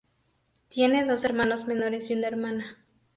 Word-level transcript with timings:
Tiene 0.67 1.05
dos 1.05 1.25
hermanos 1.25 1.65
menores 1.65 2.09
y 2.09 2.15
una 2.15 2.25
hermana. 2.25 2.79